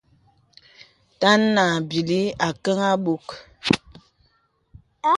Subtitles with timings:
[1.19, 3.23] Taŋā à bìlī ākàŋ abɔ̄ŋ.